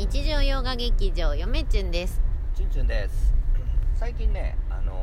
[0.00, 2.22] 日常洋画劇場よめちゅんです。
[2.54, 3.34] チュンチュンです。
[3.94, 4.94] 最近ねあの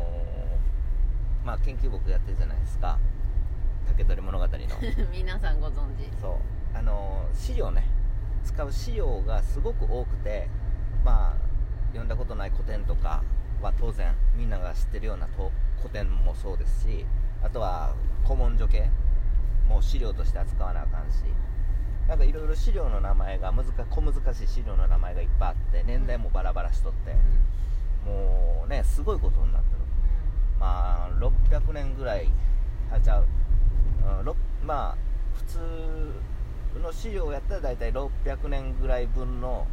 [1.43, 2.97] ーまあ研究僕やってるじゃないですか。
[3.85, 4.51] 竹取物語の。
[5.13, 6.09] 皆さんご存知。
[6.19, 6.39] そ
[6.73, 6.75] う。
[6.75, 7.85] あのー資料ね。
[8.43, 10.50] 使う資料がすごく多くて
[11.05, 11.34] まあ
[11.89, 13.21] 読んだことない古典とか
[13.61, 17.05] は当然みんなが知ってるようなと古典もそうですし
[17.43, 17.93] あとは
[18.23, 18.89] 古文書系
[19.70, 21.20] もう資料として扱わなあかんし
[22.08, 27.14] なんかいろいろ資料の名前が難小難しい資料の名前がいっぱいあって年代もバラバラしとって、
[28.09, 29.81] もうねすごいことになってる。
[30.59, 32.30] まあ600年ぐらい
[32.91, 33.26] あちゃう、
[34.20, 34.98] うんろまあ
[35.36, 35.59] 普通
[36.81, 39.67] の資料やったら大体600年ぐらい分の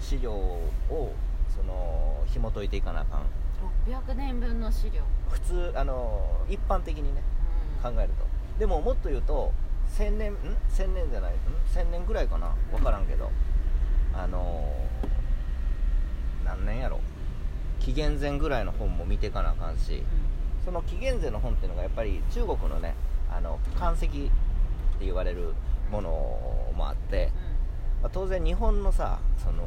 [0.00, 1.12] 資料を
[1.48, 3.26] その紐解いていかなあかん。
[3.86, 7.22] 600年分の資料、普通あの一般的にね
[7.82, 8.26] 考えると。
[8.58, 9.52] でももっと言うと
[9.96, 10.36] 1000年ん
[10.70, 11.32] ？1000年じゃない？
[11.32, 11.36] ん
[11.74, 12.54] ？1000年ぐらいかな？
[12.70, 13.30] 分からんけど。
[14.14, 14.72] あの
[16.44, 17.00] 何年やろ？
[17.80, 20.02] 紀元前ぐらいの本も見ていかなあかんし。
[20.64, 22.94] その紀元前の本っていうのがやっぱり中国のね
[23.28, 24.30] あの漢石って
[25.00, 25.54] 言われる
[25.90, 26.10] もの
[26.76, 27.32] もあって、
[28.00, 29.64] まあ当然日本のさその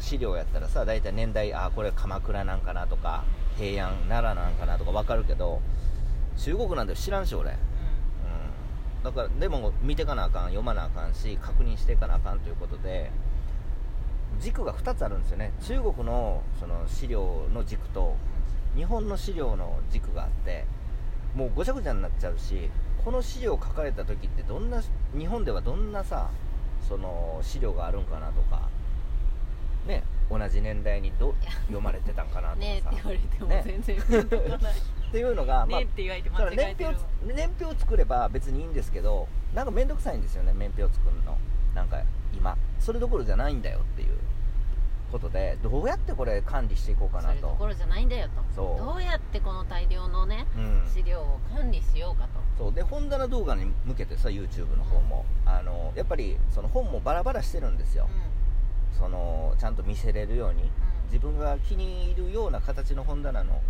[0.00, 3.24] 資料やったらさ大体年代あこれ鎌倉なんかなとか
[3.56, 5.62] 平安奈良なんかなとか分かるけど
[6.36, 7.56] 中国なんて知らんし俺、うん、
[9.04, 13.10] だからでも見てかなあかん読まなあかんし確認していかなあかんということで
[14.40, 15.52] 軸が2つあるんですよね。
[15.62, 18.16] 中国のその資料の軸と
[18.76, 20.64] 日本の資料の軸があって
[21.34, 22.70] もうごちゃごちゃになっちゃうし
[23.04, 24.82] この資料書かれた時ってどんな
[25.16, 26.28] 日本ではどんなさ
[26.86, 28.68] その資料があるんかなとか
[29.86, 31.34] ね同じ年代にど
[31.66, 32.60] 読まれてたんかなとかさ。
[32.60, 33.62] ねえって言われてもね。
[33.64, 34.74] 全然ピンとこない、
[35.08, 36.96] っていうのが、ねえって言われてだから間違えてるわ。
[37.24, 41.38] 年表つ年表作れば別にいいんですけどなんか面倒くさいんですよね年表作るの。
[41.74, 42.02] なんか
[42.34, 42.56] 今。
[42.78, 44.08] それどころじゃないんだよっていう
[45.10, 48.76] ことでどうやってこれ管理していこうかそなとれどころじゃないんだよと。
[48.78, 50.88] どうやってこの大量のねうん。
[50.92, 52.64] 資料を管理しようかと。
[52.64, 52.74] そう。
[52.74, 58.08] で本棚動画に向けてさ YouTube の方も、あのやっぱりその本もバラバラしてるんですよ、
[58.94, 60.62] うそのちゃんと見せれるように。
[60.62, 60.70] んうん。
[61.06, 63.60] 自分が気に入るような形の本棚の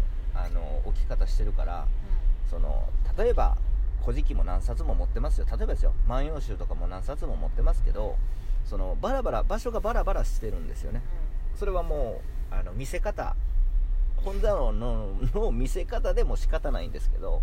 [0.44, 1.86] あの置き方してるから
[2.50, 3.56] その例えば
[4.02, 5.46] 「古事記」も何冊も持ってますよ。
[5.50, 8.16] 例えばですよ「万葉集」とかも何冊も持ってますけど
[8.64, 11.02] そのバラバラ場所がバラバラしてるんですよね。
[11.56, 13.34] それはもうあの見せ方。
[14.24, 17.40] 本棚のの見せ方でも仕方ないんですけど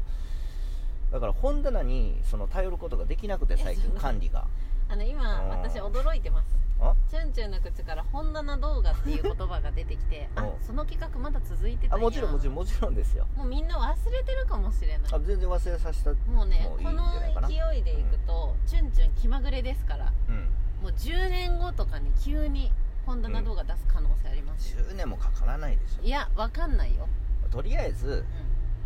[1.09, 4.45] だから本棚にその頼ることができなくて最近管理が
[4.87, 6.55] あの今うん私驚いてます。
[6.79, 6.93] あ？
[7.09, 10.45] チュンチュンの口から本棚動画っていう言葉が出てきて あう。
[10.45, 13.25] んその企画まだ続いてたあもちろんもちろんもちろんですよ。
[13.35, 15.13] もうみんな忘れてるかもしれない。
[15.13, 17.47] あ全然忘れさせたもうねもういいこのんじゃないかな。
[17.47, 20.49] 勢いでいくと、チュンチュン気まぐれですからうん。
[20.81, 22.71] もう10年後とかに急に
[23.05, 28.25] 本棚動画出す可能性ありますよ、10年もかからないでしいやわかんないよ、ょとりあえず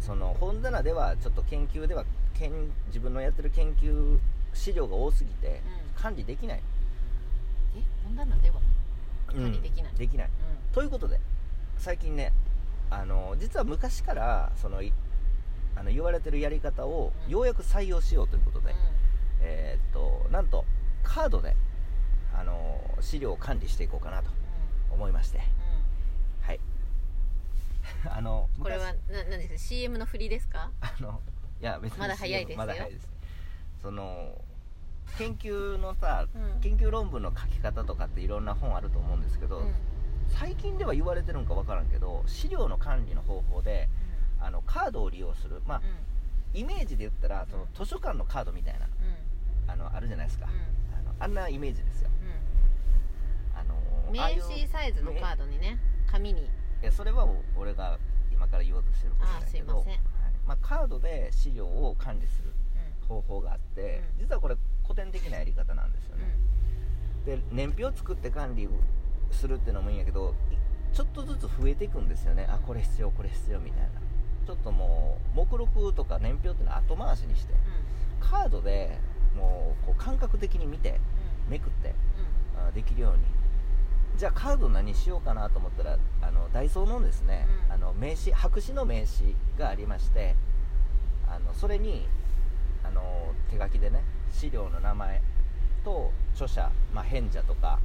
[0.02, 2.52] うその本棚ではちょっと研究では研
[2.88, 4.20] 自分のやってる研究
[4.54, 5.60] 資料が多すぎてんうん、
[5.96, 6.62] 管理できない、
[7.78, 8.60] え本棚では？
[9.28, 9.92] 管理できない。
[9.92, 10.28] うんできない。
[10.28, 10.74] うん。
[10.74, 11.20] ということで
[11.78, 12.34] 最近ね
[12.90, 14.92] あの実は昔からそのい
[15.76, 17.32] あの言われてるやり方をうん。
[17.32, 18.74] ようやく採用しようということで、
[19.42, 20.66] えーっとなんと
[21.04, 21.56] カードで
[22.36, 24.30] あの資料を管理していこうかなと
[24.92, 25.40] 思いまして。
[26.42, 26.60] はい。
[28.10, 30.72] あのうんこれは昔ななんですか？CM の振りですか？
[30.82, 31.22] あの
[31.62, 32.58] いや別にまだ早いですよ。
[32.58, 33.08] まだ早いです
[33.82, 34.34] その
[35.18, 36.62] 研究のさ、うん。
[36.62, 39.74] 研究論文の書き方とかっていろんな本あると思うんですけど、うん。
[40.28, 43.90] 最近では言われてるんか分からんけど資料の管理の方法で
[44.40, 45.62] あのカードを利用する。
[45.66, 45.82] まあ
[46.54, 46.60] うん。
[46.60, 47.70] イメージで言ったらそのうん。
[47.74, 48.90] 図書館のカードみたいなう
[49.68, 49.72] ん。
[49.72, 50.50] あのあるじゃないですか、う
[50.98, 52.10] あのあんなイメージですよ。
[53.56, 53.76] あの
[54.10, 54.20] うん。
[54.20, 55.80] ああいう名刺サイズのカードにね
[56.12, 56.42] 紙に。
[56.42, 56.46] い
[56.82, 57.98] やそれは俺が
[58.32, 59.94] 今から言おうとしてることないけどあーすいません。
[59.94, 60.02] はい。
[60.48, 62.50] まあ、カードで資料を管理する。
[62.50, 62.69] う
[63.10, 64.20] 方法があって、うん。
[64.20, 66.20] 実はこれ古典的なやり方なんですよん。
[66.20, 66.26] ね、
[67.26, 68.70] で年表を作って管理
[69.32, 72.48] するっていうのもいいんやけどいちょっとずつ増えていくんですよね。
[72.50, 73.90] あこれ必要これ必要みたいな。
[74.46, 78.28] ちょっともう目録とか年表っていうのは後回しにしてうん。
[78.30, 78.98] カードで
[79.36, 81.00] もうこう感覚的に見て
[81.46, 81.52] うん。
[81.52, 81.94] めくって
[82.56, 82.68] うん。
[82.68, 83.24] あできるように。
[84.18, 87.74] じゃあカード何しようかなと思ったらあのダイソーのですね、うん。
[87.74, 90.36] あの名刺白紙の名刺がありまして
[91.28, 92.08] あのそれに
[92.90, 94.04] あの手書きでね
[94.34, 95.22] 資料の名前
[95.86, 97.80] と著者、まあ、編者とか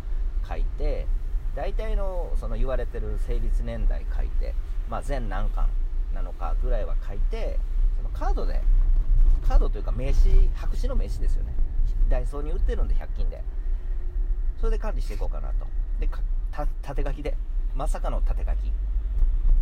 [0.49, 1.07] 書いて
[1.55, 4.55] 大体のその言われてる成立年代書いて、
[4.89, 5.69] まあ、全何巻
[6.15, 7.59] なのかぐらいは書いて
[7.99, 8.61] そのカードで
[9.47, 11.53] カードというか名刺白紙の名刺ですよね。
[12.09, 13.43] ダイソーに売ってるんで100均で。
[14.59, 15.67] それで管理していこうかなと。
[16.01, 16.21] でか
[16.51, 17.37] た縦書きで。
[17.77, 18.73] まさかの縦書き。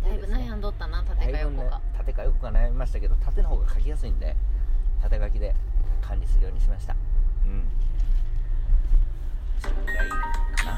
[0.03, 4.35] だいぶ悩んどったな縦か横だいぶねか縦か横か悩みましたけど縦の方が書きやすいんで
[5.03, 5.53] 縦書きで
[6.01, 6.95] 管理するようにしました。
[7.45, 7.63] うん。
[9.59, 10.15] それがいいか
[10.65, 10.77] な。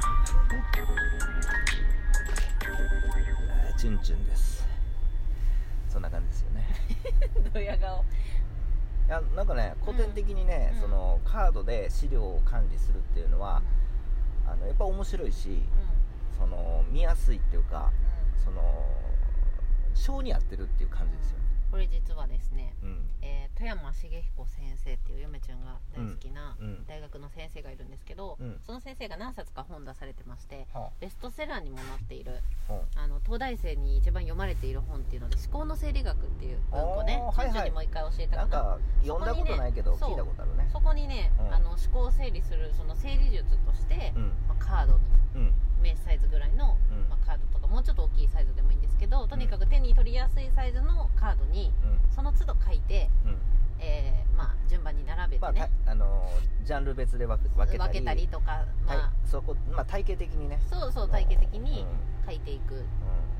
[3.77, 4.67] チュンチュンです。
[5.87, 6.65] そんな感じですよね。
[7.53, 8.03] ドヤ顔。
[9.07, 10.81] いやなんかね古典的にね、うん。
[10.81, 13.61] そのカードで資料を管理するっていうのは、
[14.47, 15.55] あのやっぱ面白いしうん。
[15.55, 15.61] うん
[16.37, 17.91] その見やすいっていうか
[18.43, 18.61] その
[19.93, 21.45] 性に合ってるっていう感じですよね。
[21.71, 23.09] これ実はですね、うん
[24.09, 26.55] 茂彦先生っていう嫁ちゃんが大好きな
[26.87, 28.59] 大学の先生がいるんですけど、うん。
[28.65, 33.07] その先生が何冊か本出されてましてはベストセラーにもなっているあはあ。
[33.07, 37.53] の東大生に一番読まれている本っていうので「思考の整理学」っていう文庫ねあーはいはい。
[37.53, 40.69] 順々にもう一回教えたかなか読んだことないけど聞いたことあるね。
[40.71, 41.53] そこにね、うん。
[41.53, 44.23] あの思考を整理するその整理術として、うん。
[44.47, 45.03] まあ、カードに
[45.35, 45.53] うん。
[45.81, 47.09] 名刺サイズぐらいの、うん。
[47.09, 51.73] まあ、カードとかもうちょっと大きいサイズでもいいんですけどとにかく手に取りやすいサイズのカードに
[52.15, 53.37] その都度書いて、うんうん
[53.79, 57.93] えーまあ、順番に並べまあてね、たあのージャンル別で分け分けたり。
[57.93, 60.59] 分けたりとか、まあ、はいそこまあ体系的にね。
[60.69, 62.25] そうそう体系的にうん。
[62.25, 62.73] 書いていく。
[62.73, 62.83] っう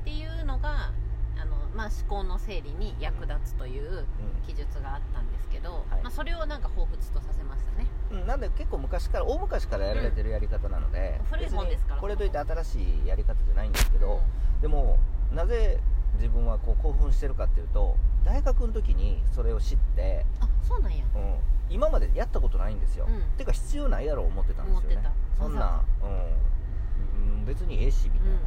[0.04, 0.92] ていうのが
[1.38, 4.06] あの、まあ、思考の整理に役立つといううん。
[4.46, 6.02] 記述があったんですけど、はい。
[6.02, 7.86] まあ、それをなんか彷彿とさせましたね。
[8.12, 11.26] うんうんなんで結構昔から大昔からやられてるやり方なので、うん。
[11.26, 14.20] 古い本ですからこれといって新しいやり方じゃないんですけど、
[14.54, 14.60] うん。
[14.60, 14.98] でも
[15.32, 15.80] なぜ
[16.16, 21.04] 自分はこう興奮してるかっていうと大学の時にそれを知って、あそうなんや。
[21.14, 21.34] うん、
[21.70, 23.22] 今までやったことないんですよ、うん。
[23.36, 25.10] てか必要ないやろ思ってたんですよね。
[25.38, 27.38] そんな、うん。
[27.38, 28.38] うん、別にええしみたいな、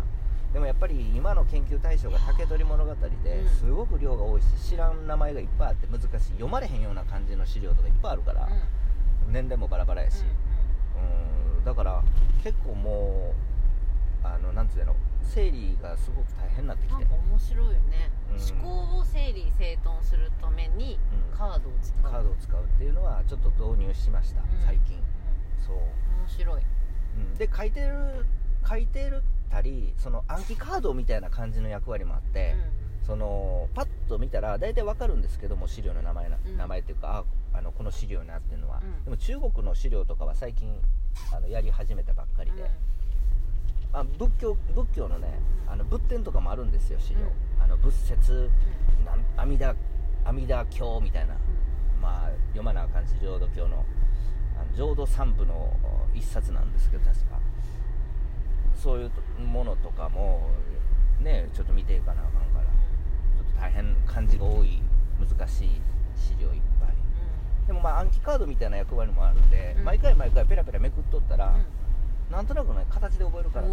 [0.54, 3.50] でもやっぱり今の研究対象が竹取物語でうん。
[3.50, 8.54] すごく量が多いし知らん名前がいっぱいあって難しい読まれへんような感じの資料とかいっぱいあるから、うん。
[8.54, 8.60] うん
[9.32, 12.02] 年齢もバラバラやし、うんだから
[12.44, 13.36] 結構も
[14.24, 16.94] うあのなんつうの整理がすごく大変になってきて。
[16.94, 18.64] なんか面白いよね、うん。
[18.64, 21.00] 思考を整理整頓するために
[21.32, 21.38] うん。
[21.38, 24.48] カードを使う、カードを使うっていうのはちょっと導入しました、うん。
[24.66, 25.02] 最近。
[25.66, 26.62] そう、うん面白い。
[27.18, 28.26] うん、で書いてる
[28.68, 32.56] 書いてるたりその暗記カードみたいな感じの役割もあって、
[33.06, 36.58] そのパッと見たら大体わかるんですけども資料の名前な、うん。
[36.58, 37.24] 名前っていうか
[37.54, 39.04] ああのこの資料になってるのは、うん。
[39.06, 40.80] でも中国の資料とかは最近
[41.34, 42.58] あのやり始めたばっかりうん。
[42.58, 42.70] で、ま
[44.02, 47.24] あ、仏教仏教のねうんあの仏典とかもあるんですよ資料、う
[47.62, 48.34] あの仏説。
[48.34, 48.50] うん
[49.38, 49.74] 阿弥陀
[50.26, 51.36] 阿弥陀経みたいな。
[52.02, 53.86] まあ読まなあかんし浄土教の
[54.56, 55.74] あの浄土三部の
[56.14, 57.40] 一冊なんですけど確か。
[58.76, 60.50] そういうものとかも
[61.20, 62.64] ねちょっと見ていかなあかんから。
[62.64, 64.82] ちょっと大変漢字が多い
[65.20, 65.82] 難しい
[66.16, 66.96] 資料いっぱい。
[67.68, 69.86] でもまあ暗記カードみたいな役割もあるんで、うん。
[69.86, 71.66] 毎回毎回ペラペラめくっとったら、うん
[72.32, 73.68] なんとなくね形で覚えるから。
[73.68, 73.70] あ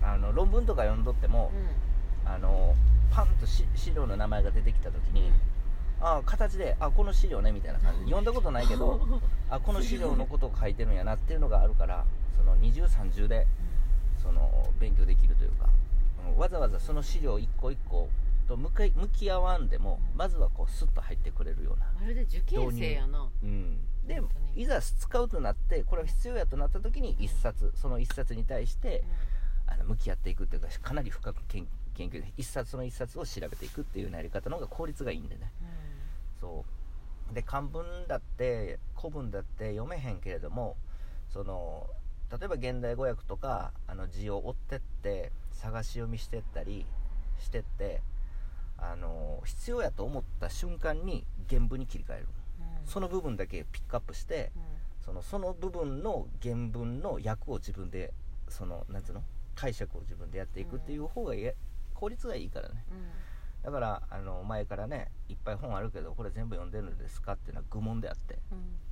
[0.00, 1.88] あの論文とか読んどっても、うん。
[2.30, 2.74] あの
[3.10, 5.32] パンとし資料の名前が出てきた時に、
[6.00, 9.00] あ形であこの資料ねみたいな感じで読んだことないけど
[9.48, 12.04] あこの資料のことを書いてるんやなっていうのがあるから
[12.36, 13.46] その二重三重で
[14.22, 15.68] その勉強できるというか、
[16.26, 18.08] うんわざわざその資料一個一個
[18.48, 20.16] と向かい向き合わんでも、うん。
[20.16, 23.28] まずはこうスッと入ってくれるような、まるで受験生やな。
[23.42, 24.20] うん、で
[24.56, 29.04] いざ使うとなってこれは必要やとなった時に一冊その一冊に対して
[29.66, 35.52] あの向き合っていくっていうかかなり深く研研究で一冊その一冊を調べていくっていうようなやり方の方が効率がいいんでね。
[36.40, 36.64] そ
[37.30, 37.34] う。
[37.34, 40.76] で漢文だって古文だって読めへんけれども
[41.28, 41.86] その
[42.30, 46.86] 例えば現代語訳とかあの字を追ってって探し読みしてったり
[47.38, 48.00] してって
[48.78, 52.28] あの必要やと思った瞬間に原文に切り替える。
[52.84, 54.50] その部分だけピックアップして
[55.04, 58.14] そのその部分の原文の訳を自分で
[58.48, 59.22] そのなんつうの？
[59.54, 61.34] 解釈を自分でやっていくっていう方が
[61.92, 62.84] 効率がいいからね。
[63.64, 68.38] だからあの前からねいっぱい本あるけどこれ全部読んでるんですかっていうのは愚問であって、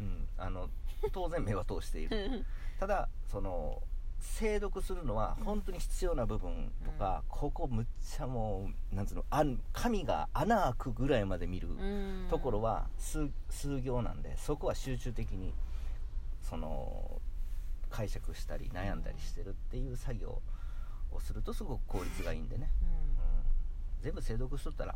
[0.00, 0.69] うん、あの
[1.12, 2.45] 当然目は通している。
[2.81, 3.81] ただその
[4.19, 11.69] 精読するのは本当に必要な部分とか、ここむっちゃもうなんつうのあん紙が穴開くぐらいまで見る
[12.31, 15.55] ところは数数行なんでそこは集中的に
[16.43, 17.21] その
[17.91, 20.43] 解釈したり悩んだりしてるっていう作業
[21.13, 22.85] をするとすごく効率がいいんでね、う
[24.01, 24.95] ん、全部精読しとったら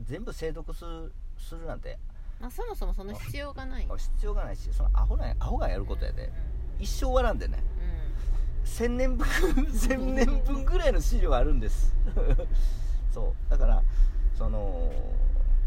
[0.00, 1.98] 全部精読するするなんて
[2.40, 3.86] まあそもそもその必要がない。
[3.96, 6.32] 必要がないしそのアホなアホがやることやで、
[6.78, 7.62] 一生終わらんでね
[8.64, 11.94] 1000年分1000年分ぐらいの資料あるんです。
[13.12, 13.50] そう。
[13.50, 13.82] だから
[14.36, 14.92] その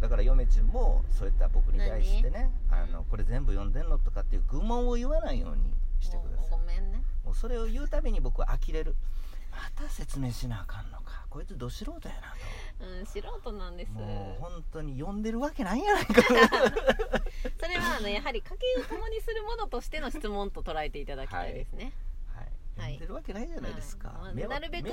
[0.01, 6.51] だから嫁ちんもそういった僕に対してねあのこれ全部読んでんのとかっていう愚問を言わないようにしてください。
[6.51, 7.01] ごめんね。
[7.23, 8.95] もうそれを言うたびに僕は呆れる。
[9.51, 11.25] また説明しなあかんのか。
[11.29, 12.15] こいつど素人や
[12.79, 13.91] なうん素人なんです。
[13.91, 21.93] ともう本当に呼んでるわけないやないか それはあのやはり家計を共にするものとしての質問と捉えていただきたいですね、はい、
[22.77, 22.91] はい。
[22.93, 24.35] 呼んでるわけないじゃないですか、はい。
[24.35, 24.89] なるべく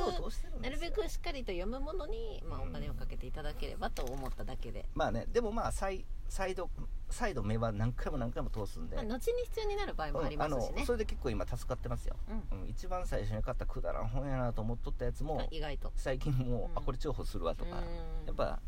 [0.60, 2.68] なるべくしっかりと読むものに、まあ、うん。
[2.70, 6.70] お金をかけていただければと思っただけで、まあねでもまあ再再度
[7.10, 10.80] 再度目は何回も何回も通すんで、まあ、後に必要になる場合もありうんますしね。
[10.80, 12.16] のそれで結構今助かってますよ、
[12.52, 12.62] うん。
[12.62, 15.92] うん、一番最初に買ったくだらん本やなと思っとったやつもあ意外と。
[15.96, 16.78] 最近もう、うん。
[16.78, 18.26] あこれ重宝するわとか、うん。
[18.26, 18.60] やっぱ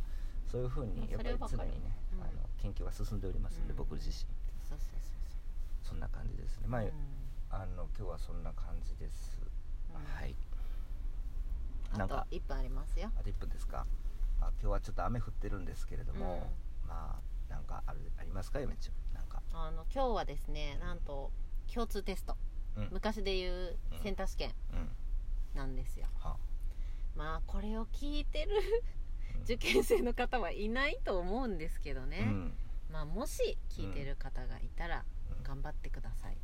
[0.51, 2.23] そういうふうにやっぱり常にね、うん。
[2.23, 2.31] あの
[2.63, 3.77] 研究が進んでおりますので、うん。
[3.79, 4.13] 僕自身。
[4.13, 4.29] そう
[4.69, 4.97] そうそ
[5.89, 6.67] うそんな感じですね。
[6.69, 6.83] まあ、
[7.57, 9.41] あの今日はそんな感じです、
[9.89, 9.95] うん。
[9.97, 10.37] はい。
[11.95, 12.27] うん、あとなんか。
[12.31, 13.11] 1分ありますよ。
[13.19, 13.87] あと1分ですか、
[14.39, 16.51] まあ、今日はちょっと雨降ってるんですけれども、
[16.87, 18.61] まあなんかあるありますか？
[18.61, 19.15] ゆめちゃん。
[19.15, 19.41] なんか。
[19.55, 21.33] あの今日はですねなんと
[21.73, 22.37] 共通テスト。
[22.77, 22.89] うん。
[22.93, 24.91] 昔で言うセンター試験うん。
[25.57, 26.07] なんですよ。
[26.19, 26.37] は
[27.17, 28.51] まあこれを聞いてる
[29.37, 29.43] うん。
[29.45, 32.53] 受験生の方はいないと思うんですけどね、うん。
[32.93, 35.07] まあもし聞いてる方がいたら
[35.39, 35.43] うん。
[35.43, 36.37] 頑張ってください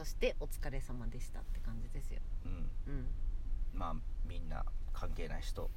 [0.00, 2.20] そしてお疲れ様でしたって感じですよ。
[2.46, 2.52] うん。
[2.90, 3.06] うん。
[3.74, 3.94] まあ
[4.26, 4.64] みんな
[4.94, 5.68] 関係ない人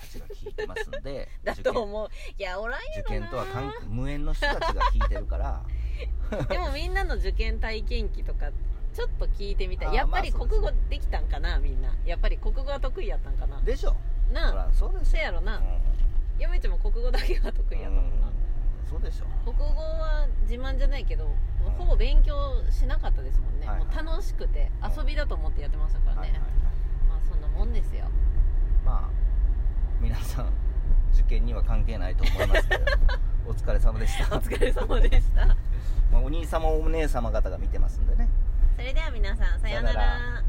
[0.00, 2.08] たちが聞いてますんで だと思う。
[2.38, 3.00] いやおらんやろな。
[3.02, 5.62] 受験とは関無縁の人たちが聞いてるから。
[6.48, 8.50] でもみんなの受験体験記とか
[8.94, 9.94] ちょっと聞いてみたい。
[9.94, 11.94] やっぱり国語できたんかなみんな。
[12.06, 13.60] やっぱり国語は得意やったんかな。
[13.60, 13.90] でしょ。
[13.90, 14.54] ほなあ。
[14.54, 15.58] らそうですやろな。
[15.58, 15.80] うん。
[16.38, 18.27] 嫁ちゃんも国語だけは得意やったもんな。
[18.27, 18.27] うん
[18.88, 19.26] そうでしょ。
[19.44, 21.28] 国語は自慢じゃないけど
[21.78, 26.50] ほぼ勉強しなかったですもんね、はいはいもう楽しくて遊びだと思ってやってましたからね、はいはいはい。
[27.08, 28.06] まあそんなもんですよ。
[28.84, 29.10] まあ
[30.00, 30.52] 皆さん
[31.12, 32.84] 受験には関係ないと思いますけど
[33.46, 34.36] お疲れ様でした。
[34.36, 35.46] お疲れ様でした。
[36.10, 38.28] まあお兄様お姉様方が見てますんでね。
[38.76, 40.42] それでは皆さんさようなら